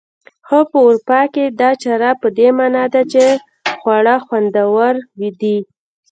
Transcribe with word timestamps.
خو 0.47 0.57
په 0.71 0.77
اروپا 0.85 1.21
کې 1.33 1.43
دا 1.61 1.69
چاره 1.83 2.11
په 2.21 2.27
دې 2.37 2.47
مانا 2.57 2.85
ده 2.93 3.01
چې 3.11 3.23
خواړه 3.79 4.15
خوندور 4.25 4.93
دي. 5.41 5.57